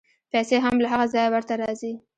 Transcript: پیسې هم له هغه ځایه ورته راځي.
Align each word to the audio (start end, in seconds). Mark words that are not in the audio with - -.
پیسې 0.31 0.57
هم 0.65 0.75
له 0.83 0.87
هغه 0.93 1.05
ځایه 1.13 1.29
ورته 1.33 1.53
راځي. 1.61 1.93